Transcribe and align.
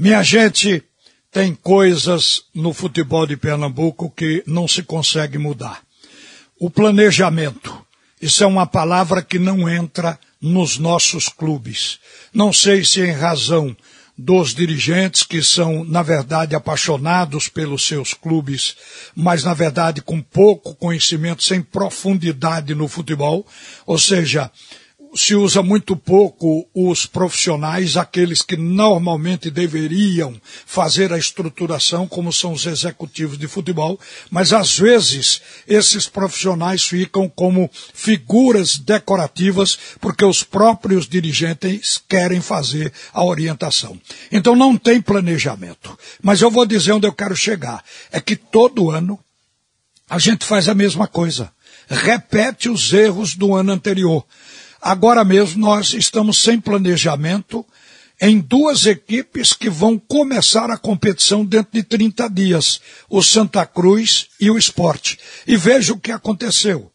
Minha 0.00 0.22
gente, 0.22 0.84
tem 1.32 1.52
coisas 1.52 2.42
no 2.54 2.72
futebol 2.72 3.26
de 3.26 3.36
Pernambuco 3.36 4.08
que 4.08 4.44
não 4.46 4.68
se 4.68 4.80
consegue 4.80 5.38
mudar. 5.38 5.82
O 6.56 6.70
planejamento. 6.70 7.76
Isso 8.22 8.44
é 8.44 8.46
uma 8.46 8.64
palavra 8.64 9.20
que 9.22 9.40
não 9.40 9.68
entra 9.68 10.16
nos 10.40 10.78
nossos 10.78 11.28
clubes. 11.28 11.98
Não 12.32 12.52
sei 12.52 12.84
se 12.84 13.00
em 13.00 13.10
razão 13.10 13.76
dos 14.16 14.54
dirigentes 14.54 15.24
que 15.24 15.42
são, 15.42 15.82
na 15.82 16.04
verdade, 16.04 16.54
apaixonados 16.54 17.48
pelos 17.48 17.84
seus 17.84 18.14
clubes, 18.14 18.76
mas, 19.16 19.42
na 19.42 19.52
verdade, 19.52 20.00
com 20.00 20.22
pouco 20.22 20.76
conhecimento, 20.76 21.42
sem 21.42 21.60
profundidade 21.60 22.72
no 22.72 22.86
futebol, 22.86 23.44
ou 23.84 23.98
seja, 23.98 24.48
se 25.14 25.34
usa 25.34 25.62
muito 25.62 25.96
pouco 25.96 26.68
os 26.74 27.06
profissionais, 27.06 27.96
aqueles 27.96 28.42
que 28.42 28.56
normalmente 28.56 29.50
deveriam 29.50 30.40
fazer 30.66 31.12
a 31.12 31.18
estruturação, 31.18 32.06
como 32.06 32.32
são 32.32 32.52
os 32.52 32.66
executivos 32.66 33.38
de 33.38 33.48
futebol, 33.48 33.98
mas 34.30 34.52
às 34.52 34.78
vezes 34.78 35.40
esses 35.66 36.08
profissionais 36.08 36.84
ficam 36.84 37.28
como 37.28 37.70
figuras 37.94 38.78
decorativas 38.78 39.78
porque 40.00 40.24
os 40.24 40.42
próprios 40.42 41.08
dirigentes 41.08 42.00
querem 42.08 42.40
fazer 42.40 42.92
a 43.12 43.24
orientação. 43.24 44.00
Então 44.30 44.54
não 44.54 44.76
tem 44.76 45.00
planejamento. 45.00 45.98
Mas 46.22 46.40
eu 46.42 46.50
vou 46.50 46.66
dizer 46.66 46.92
onde 46.92 47.06
eu 47.06 47.12
quero 47.12 47.36
chegar. 47.36 47.84
É 48.10 48.20
que 48.20 48.36
todo 48.36 48.90
ano 48.90 49.18
a 50.08 50.18
gente 50.18 50.44
faz 50.44 50.68
a 50.68 50.74
mesma 50.74 51.06
coisa. 51.06 51.52
Repete 51.88 52.68
os 52.68 52.92
erros 52.92 53.34
do 53.34 53.54
ano 53.54 53.72
anterior. 53.72 54.24
Agora 54.80 55.24
mesmo 55.24 55.60
nós 55.60 55.92
estamos 55.92 56.42
sem 56.42 56.60
planejamento 56.60 57.64
em 58.20 58.40
duas 58.40 58.86
equipes 58.86 59.52
que 59.52 59.70
vão 59.70 59.98
começar 59.98 60.70
a 60.70 60.76
competição 60.76 61.44
dentro 61.44 61.72
de 61.72 61.82
30 61.82 62.28
dias, 62.28 62.80
o 63.08 63.22
Santa 63.22 63.64
Cruz 63.64 64.26
e 64.40 64.50
o 64.50 64.58
Esporte. 64.58 65.18
E 65.46 65.56
veja 65.56 65.92
o 65.92 65.98
que 65.98 66.10
aconteceu. 66.10 66.90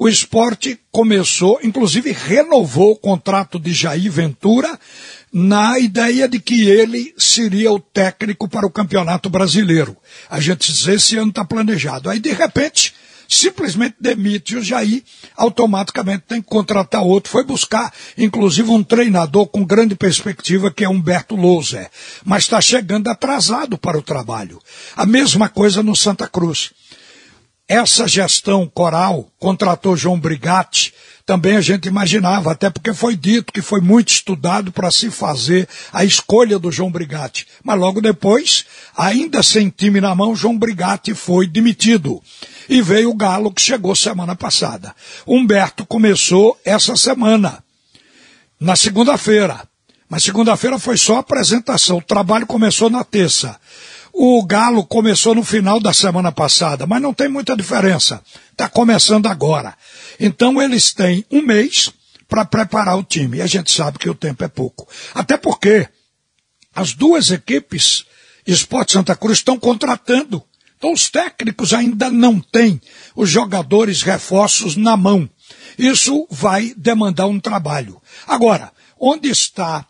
O 0.00 0.08
esporte 0.08 0.78
começou, 0.92 1.58
inclusive 1.60 2.12
renovou 2.12 2.92
o 2.92 2.96
contrato 2.96 3.58
de 3.58 3.72
Jair 3.72 4.12
Ventura 4.12 4.78
na 5.32 5.76
ideia 5.80 6.28
de 6.28 6.38
que 6.38 6.68
ele 6.68 7.12
seria 7.18 7.72
o 7.72 7.80
técnico 7.80 8.48
para 8.48 8.64
o 8.64 8.70
Campeonato 8.70 9.28
Brasileiro. 9.28 9.96
A 10.30 10.38
gente 10.38 10.72
diz, 10.72 10.86
esse 10.86 11.16
ano 11.16 11.30
está 11.30 11.44
planejado. 11.44 12.08
Aí, 12.08 12.20
de 12.20 12.30
repente, 12.30 12.94
simplesmente 13.28 13.96
demite 14.00 14.56
o 14.56 14.64
Jair, 14.64 15.02
automaticamente 15.36 16.24
tem 16.26 16.40
que 16.40 16.48
contratar 16.48 17.02
outro. 17.02 17.30
Foi 17.30 17.44
buscar, 17.44 17.92
inclusive, 18.16 18.70
um 18.70 18.82
treinador 18.82 19.46
com 19.46 19.64
grande 19.64 19.94
perspectiva, 19.94 20.70
que 20.70 20.82
é 20.82 20.88
Humberto 20.88 21.36
Louser. 21.36 21.90
Mas 22.24 22.44
está 22.44 22.60
chegando 22.60 23.08
atrasado 23.08 23.76
para 23.76 23.98
o 23.98 24.02
trabalho. 24.02 24.58
A 24.96 25.04
mesma 25.04 25.48
coisa 25.48 25.82
no 25.82 25.94
Santa 25.94 26.26
Cruz. 26.26 26.72
Essa 27.68 28.08
gestão 28.08 28.66
coral 28.66 29.30
contratou 29.38 29.94
João 29.94 30.18
Brigatti, 30.18 30.94
também 31.28 31.58
a 31.58 31.60
gente 31.60 31.86
imaginava, 31.86 32.52
até 32.52 32.70
porque 32.70 32.94
foi 32.94 33.14
dito 33.14 33.52
que 33.52 33.60
foi 33.60 33.82
muito 33.82 34.08
estudado 34.08 34.72
para 34.72 34.90
se 34.90 35.10
fazer 35.10 35.68
a 35.92 36.02
escolha 36.02 36.58
do 36.58 36.72
João 36.72 36.90
Brigatti. 36.90 37.46
Mas 37.62 37.78
logo 37.78 38.00
depois, 38.00 38.64
ainda 38.96 39.42
sem 39.42 39.68
time 39.68 40.00
na 40.00 40.14
mão, 40.14 40.34
João 40.34 40.56
Brigatti 40.56 41.12
foi 41.12 41.46
demitido. 41.46 42.22
E 42.68 42.82
veio 42.82 43.10
o 43.10 43.14
Galo 43.14 43.52
que 43.52 43.62
chegou 43.62 43.96
semana 43.96 44.36
passada. 44.36 44.94
Humberto 45.26 45.86
começou 45.86 46.58
essa 46.64 46.96
semana, 46.96 47.62
na 48.60 48.76
segunda-feira. 48.76 49.62
Mas 50.08 50.24
segunda-feira 50.24 50.78
foi 50.78 50.96
só 50.96 51.18
apresentação. 51.18 51.98
O 51.98 52.02
trabalho 52.02 52.46
começou 52.46 52.88
na 52.88 53.04
terça. 53.04 53.58
O 54.12 54.44
Galo 54.44 54.84
começou 54.84 55.34
no 55.34 55.44
final 55.44 55.78
da 55.78 55.92
semana 55.92 56.32
passada, 56.32 56.86
mas 56.86 57.00
não 57.00 57.14
tem 57.14 57.28
muita 57.28 57.56
diferença. 57.56 58.22
Está 58.50 58.68
começando 58.68 59.26
agora. 59.26 59.74
Então 60.18 60.60
eles 60.60 60.92
têm 60.92 61.24
um 61.30 61.42
mês 61.42 61.92
para 62.26 62.44
preparar 62.44 62.98
o 62.98 63.04
time. 63.04 63.38
E 63.38 63.42
a 63.42 63.46
gente 63.46 63.70
sabe 63.72 63.98
que 63.98 64.10
o 64.10 64.14
tempo 64.14 64.44
é 64.44 64.48
pouco. 64.48 64.88
Até 65.14 65.36
porque 65.36 65.88
as 66.74 66.94
duas 66.94 67.30
equipes, 67.30 68.04
Esporte 68.46 68.92
Santa 68.92 69.14
Cruz, 69.14 69.38
estão 69.38 69.58
contratando. 69.58 70.42
Então 70.78 70.92
os 70.92 71.10
técnicos 71.10 71.74
ainda 71.74 72.08
não 72.08 72.40
têm 72.40 72.80
os 73.16 73.28
jogadores 73.28 74.02
reforços 74.02 74.76
na 74.76 74.96
mão. 74.96 75.28
Isso 75.76 76.26
vai 76.30 76.72
demandar 76.76 77.26
um 77.26 77.40
trabalho. 77.40 78.00
Agora, 78.26 78.72
onde 78.98 79.28
está 79.28 79.84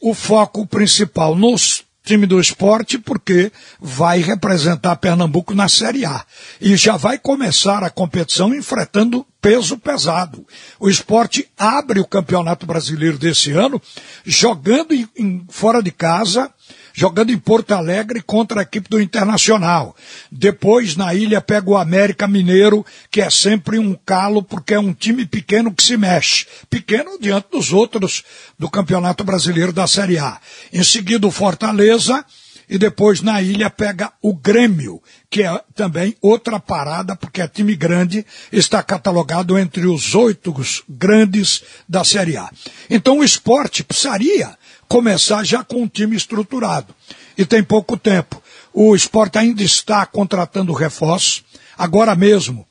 o 0.00 0.12
foco 0.12 0.66
principal? 0.66 1.34
Nos 1.34 1.82
time 2.04 2.26
do 2.26 2.38
esporte, 2.38 2.98
porque 2.98 3.50
vai 3.80 4.20
representar 4.20 4.96
Pernambuco 4.96 5.54
na 5.54 5.68
Série 5.68 6.04
A. 6.04 6.24
E 6.60 6.76
já 6.76 6.98
vai 6.98 7.18
começar 7.18 7.82
a 7.82 7.88
competição 7.88 8.54
enfrentando 8.54 9.26
peso 9.40 9.78
pesado. 9.78 10.46
O 10.78 10.88
esporte 10.88 11.48
abre 11.56 12.00
o 12.00 12.06
Campeonato 12.06 12.66
Brasileiro 12.66 13.16
desse 13.16 13.52
ano, 13.52 13.80
jogando 14.24 14.92
em, 14.92 15.08
em, 15.16 15.46
fora 15.48 15.82
de 15.82 15.90
casa, 15.90 16.52
jogando 16.94 17.30
em 17.30 17.38
Porto 17.38 17.72
Alegre 17.72 18.22
contra 18.22 18.60
a 18.60 18.62
equipe 18.62 18.88
do 18.88 19.00
Internacional. 19.00 19.96
Depois, 20.30 20.96
na 20.96 21.12
ilha, 21.12 21.40
pega 21.40 21.68
o 21.68 21.76
América 21.76 22.28
Mineiro, 22.28 22.86
que 23.10 23.20
é 23.20 23.28
sempre 23.28 23.78
um 23.78 23.98
calo, 24.06 24.42
porque 24.42 24.72
é 24.72 24.78
um 24.78 24.94
time 24.94 25.26
pequeno 25.26 25.74
que 25.74 25.82
se 25.82 25.96
mexe. 25.96 26.46
Pequeno 26.70 27.18
diante 27.20 27.48
dos 27.50 27.72
outros 27.72 28.22
do 28.56 28.70
Campeonato 28.70 29.24
Brasileiro 29.24 29.72
da 29.72 29.88
Série 29.88 30.18
A. 30.18 30.40
Em 30.72 30.84
seguida, 30.84 31.26
o 31.26 31.32
Fortaleza, 31.32 32.24
e 32.68 32.78
depois 32.78 33.20
na 33.20 33.40
ilha 33.42 33.68
pega 33.68 34.12
o 34.22 34.34
Grêmio, 34.34 35.02
que 35.30 35.42
é 35.42 35.60
também 35.74 36.16
outra 36.20 36.58
parada, 36.58 37.14
porque 37.16 37.40
é 37.40 37.48
time 37.48 37.76
grande, 37.76 38.24
está 38.52 38.82
catalogado 38.82 39.58
entre 39.58 39.86
os 39.86 40.14
oito 40.14 40.54
grandes 40.88 41.62
da 41.88 42.04
Série 42.04 42.36
A. 42.36 42.50
Então 42.88 43.18
o 43.18 43.24
esporte 43.24 43.84
precisaria 43.84 44.56
começar 44.88 45.44
já 45.44 45.64
com 45.64 45.82
um 45.82 45.88
time 45.88 46.16
estruturado. 46.16 46.94
E 47.36 47.44
tem 47.44 47.62
pouco 47.62 47.96
tempo. 47.96 48.42
O 48.72 48.94
esporte 48.94 49.38
ainda 49.38 49.62
está 49.62 50.06
contratando 50.06 50.72
reforços. 50.72 51.44
Agora 51.76 52.14
mesmo, 52.14 52.66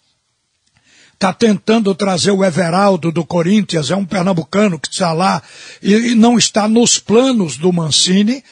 está 1.14 1.32
tentando 1.32 1.96
trazer 1.96 2.32
o 2.32 2.44
Everaldo 2.44 3.12
do 3.12 3.26
Corinthians, 3.26 3.90
é 3.90 3.96
um 3.96 4.06
pernambucano 4.06 4.78
que 4.78 4.90
está 4.90 5.14
lá 5.14 5.42
e, 5.82 6.16
não 6.16 6.38
está 6.38 6.68
nos 6.68 7.00
planos 7.00 7.56
do 7.56 7.72
Mancini, 7.72 8.44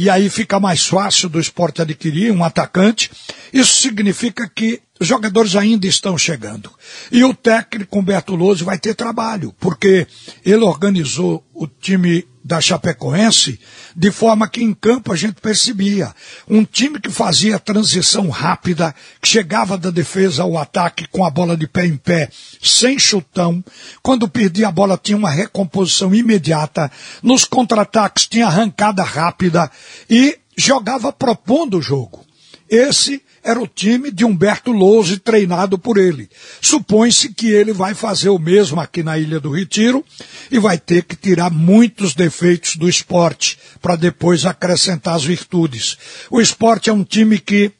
e 0.00 0.08
aí 0.08 0.30
fica 0.30 0.60
mais 0.60 0.86
fácil 0.86 1.28
do 1.28 1.40
esporte 1.40 1.82
adquirir 1.82 2.30
um 2.30 2.44
atacante. 2.44 3.10
Isso 3.52 3.76
significa 3.76 4.48
que 4.48 4.80
os 5.00 5.06
jogadores 5.06 5.54
ainda 5.54 5.86
estão 5.86 6.18
chegando. 6.18 6.70
E 7.10 7.22
o 7.24 7.32
técnico 7.32 7.98
Humberto 7.98 8.34
Lose 8.34 8.64
vai 8.64 8.78
ter 8.78 8.94
trabalho, 8.94 9.54
porque 9.58 10.06
ele 10.44 10.64
organizou 10.64 11.44
o 11.54 11.66
time 11.66 12.26
da 12.48 12.62
Chapecoense 12.62 13.60
de 13.94 14.10
forma 14.10 14.48
que 14.48 14.62
em 14.62 14.72
campo 14.72 15.12
a 15.12 15.16
gente 15.16 15.34
percebia 15.40 16.14
um 16.48 16.64
time 16.64 16.98
que 16.98 17.10
fazia 17.10 17.58
transição 17.58 18.30
rápida, 18.30 18.94
que 19.20 19.28
chegava 19.28 19.76
da 19.76 19.90
defesa 19.90 20.42
ao 20.42 20.56
ataque 20.56 21.06
com 21.08 21.24
a 21.24 21.30
bola 21.30 21.56
de 21.56 21.68
pé 21.68 21.84
em 21.84 21.96
pé, 21.96 22.30
sem 22.62 22.98
chutão. 22.98 23.62
Quando 24.02 24.28
perdia 24.28 24.68
a 24.68 24.72
bola 24.72 24.96
tinha 24.96 25.18
uma 25.18 25.30
recomposição 25.30 26.14
imediata. 26.14 26.90
Nos 27.22 27.44
contra-ataques 27.44 28.26
tinha 28.26 28.46
arrancada 28.46 29.02
rápida 29.02 29.70
e 30.08 30.38
jogava 30.56 31.12
propondo 31.12 31.78
o 31.78 31.82
jogo. 31.82 32.24
Esse 32.70 33.22
era 33.42 33.60
o 33.60 33.66
time 33.66 34.10
de 34.10 34.24
Humberto 34.24 34.72
Louze 34.72 35.18
treinado 35.18 35.78
por 35.78 35.96
ele. 35.96 36.28
Supõe-se 36.60 37.32
que 37.32 37.48
ele 37.48 37.72
vai 37.72 37.94
fazer 37.94 38.28
o 38.28 38.38
mesmo 38.38 38.80
aqui 38.80 39.02
na 39.02 39.18
Ilha 39.18 39.40
do 39.40 39.50
Retiro 39.50 40.04
e 40.50 40.58
vai 40.58 40.78
ter 40.78 41.04
que 41.04 41.16
tirar 41.16 41.50
muitos 41.50 42.14
defeitos 42.14 42.76
do 42.76 42.88
esporte 42.88 43.58
para 43.80 43.96
depois 43.96 44.44
acrescentar 44.44 45.14
as 45.14 45.24
virtudes. 45.24 45.96
O 46.30 46.40
esporte 46.40 46.90
é 46.90 46.92
um 46.92 47.04
time 47.04 47.38
que 47.38 47.72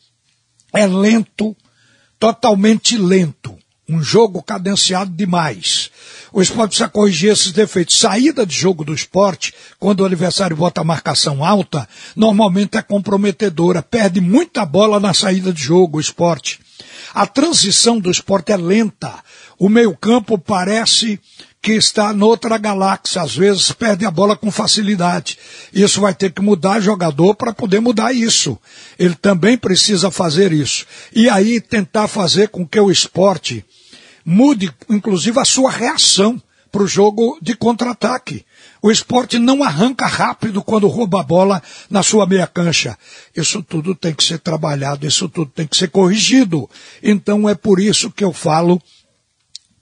é 0.73 0.87
lento, 0.87 1.57
totalmente 2.19 2.97
lento. 2.97 3.57
Um 3.89 4.03
jogo 4.03 4.43
cadenciado 4.43 5.11
demais. 5.11 5.91
O 6.31 6.43
esporte 6.43 6.71
precisa 6.71 6.91
corrigir 6.91 7.33
esses 7.33 7.53
defeitos. 7.53 7.99
Saída 7.99 8.45
de 8.45 8.55
jogo 8.55 8.85
do 8.85 8.93
esporte, 8.93 9.55
quando 9.79 10.01
o 10.01 10.05
adversário 10.05 10.55
bota 10.55 10.83
a 10.83 10.85
marcação 10.85 11.43
alta, 11.43 11.89
normalmente 12.15 12.77
é 12.77 12.83
comprometedora. 12.83 13.83
Perde 13.83 14.21
muita 14.21 14.67
bola 14.67 15.01
na 15.01 15.15
saída 15.15 15.53
de 15.53 15.63
jogo, 15.63 15.97
o 15.97 16.01
esporte. 16.01 16.61
A 17.15 17.27
transição 17.27 17.99
do 17.99 18.11
esporte 18.11 18.53
é 18.53 18.57
lenta. 18.59 19.15
O 19.59 19.71
meio-campo 19.71 20.39
parece 20.39 21.19
que 21.63 21.73
está 21.73 22.13
noutra 22.13 22.59
galáxia. 22.59 23.23
Às 23.23 23.35
vezes 23.35 23.73
perde 23.73 24.05
a 24.05 24.11
bola 24.11 24.37
com 24.37 24.51
facilidade. 24.51 25.39
Isso 25.73 26.01
vai 26.01 26.15
ter 26.15 26.33
que 26.33 26.43
mudar 26.43 26.81
jogador 26.81 27.35
para 27.35 27.55
poder 27.55 27.81
mudar 27.81 28.13
isso. 28.13 28.59
Ele 28.99 29.15
também 29.15 29.57
precisa 29.57 30.11
fazer 30.11 30.53
isso. 30.53 30.87
E 31.15 31.29
aí 31.29 31.61
tentar 31.61 32.07
fazer 32.07 32.49
com 32.49 32.67
que 32.67 32.79
o 32.79 32.91
esporte 32.91 33.65
mude, 34.25 34.73
inclusive, 34.89 35.39
a 35.39 35.45
sua 35.45 35.71
reação 35.71 36.41
para 36.71 36.83
o 36.83 36.87
jogo 36.87 37.39
de 37.41 37.55
contra-ataque. 37.55 38.45
O 38.83 38.91
esporte 38.91 39.39
não 39.39 39.63
arranca 39.63 40.07
rápido 40.07 40.63
quando 40.63 40.87
rouba 40.87 41.21
a 41.21 41.25
bola 41.25 41.63
na 41.91 42.03
sua 42.03 42.27
meia 42.27 42.47
cancha. 42.47 42.97
Isso 43.35 43.63
tudo 43.63 43.95
tem 43.95 44.15
que 44.15 44.23
ser 44.23 44.39
trabalhado, 44.39 45.07
isso 45.07 45.29
tudo 45.29 45.51
tem 45.51 45.67
que 45.67 45.77
ser 45.77 45.89
corrigido. 45.89 46.69
Então 47.03 47.49
é 47.49 47.55
por 47.55 47.81
isso 47.81 48.11
que 48.11 48.23
eu 48.23 48.33
falo 48.33 48.81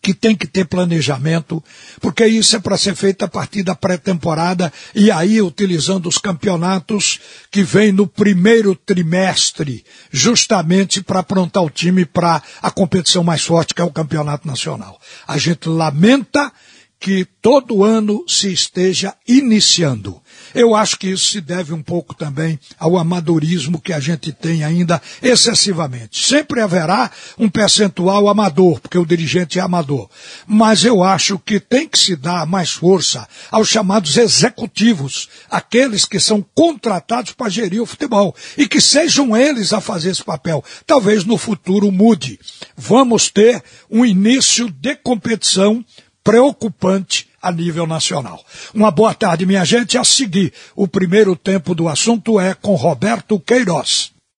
que 0.07 0.15
tem 0.15 0.37
que 0.37 0.47
ter 0.47 0.67
planejamento, 0.67 1.61
porque 2.01 2.25
isso 2.25 2.55
é 2.55 2.61
para 2.61 2.79
ser 2.79 2.95
feito 2.95 3.25
a 3.25 3.29
partir 3.29 3.65
da 3.65 3.75
pré-temporada 3.75 4.73
e 4.95 5.11
aí 5.11 5.43
utilizando 5.43 6.09
os 6.09 6.17
campeonatos 6.17 7.19
que 7.51 7.65
vêm 7.65 7.91
no 7.91 8.07
primeiro 8.07 8.77
trimestre, 8.77 9.85
justamente 10.13 11.03
para 11.03 11.19
aprontar 11.19 11.65
o 11.65 11.69
time 11.69 12.05
para 12.05 12.41
a 12.63 12.71
competição 12.71 13.25
mais 13.25 13.43
forte 13.43 13.75
que 13.75 13.83
é 13.83 13.85
o 13.85 13.91
campeonato 13.91 14.47
nacional. 14.47 14.97
A 15.27 15.39
gente 15.39 15.69
lamenta 15.69 16.53
que 17.01 17.27
todo 17.43 17.83
ano 17.83 18.25
se 18.29 18.53
esteja 18.53 19.13
iniciando. 19.27 20.23
Eu 20.55 20.75
acho 20.75 20.99
que 20.99 21.09
isso 21.09 21.31
se 21.31 21.41
deve 21.41 21.73
um 21.73 21.83
pouco 21.83 22.15
também 22.15 22.59
ao 22.79 22.97
amadorismo 22.97 23.81
que 23.81 23.93
a 23.93 24.01
gente 24.01 24.33
tem 24.33 24.65
ainda 24.65 25.01
excessivamente. 25.23 26.27
Sempre 26.27 26.61
haverá 26.61 27.11
um 27.39 27.49
percentual 27.49 28.29
amador, 28.29 28.81
porque 28.81 28.99
o 28.99 29.07
dirigente 29.07 29.59
é 29.59 29.63
amador. 29.63 30.09
Mas 30.47 30.85
eu 30.85 31.03
acho 31.03 31.39
que 31.39 31.61
tem 31.61 31.89
que 31.89 31.99
se 31.99 32.17
dar 32.17 32.47
mais 32.47 32.71
força 32.71 33.29
aos 33.51 33.69
chamados 33.69 34.17
executivos, 34.17 35.29
aqueles 35.51 36.05
que 36.05 36.21
são 36.21 36.45
contratados 36.55 37.33
para 37.33 37.51
gerir 37.51 37.83
o 37.83 37.87
futebol 37.87 38.35
e 38.57 38.67
que 38.67 38.81
sejam 38.81 39.37
eles 39.37 39.73
a 39.73 39.81
fazer 39.81 40.11
esse 40.11 40.25
papel. 40.25 40.65
Talvez 40.87 41.25
no 41.25 41.37
futuro 41.37 41.91
mude. 41.91 42.39
Vamos 42.77 43.29
ter 43.29 43.63
um 43.91 44.05
início 44.05 44.71
de 44.71 44.95
competição 44.97 45.85
preocupante 46.23 47.29
a 47.47 47.53
nível 47.53 47.87
nacional. 47.87 48.45
Uma 48.75 48.91
boa 48.91 49.15
tarde, 49.15 49.47
minha 49.47 49.65
gente. 49.65 49.97
A 49.97 50.05
seguir, 50.05 50.53
o 50.75 50.89
primeiro 50.89 51.37
tempo 51.37 51.75
do 51.75 51.89
assunto 51.89 52.41
é 52.41 52.55
com 52.55 52.75
Roberto 52.75 53.39
Queiroz. 53.39 54.16